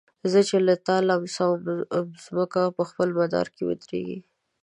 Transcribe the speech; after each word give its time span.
زه 0.31 0.39
چي 0.47 0.57
تا 0.85 0.95
لمسوم 1.07 1.59
مځکه 2.35 2.61
په 2.77 2.83
خپل 2.89 3.09
مدار 3.19 3.47
کي 3.55 3.63
ودريږي 3.65 4.19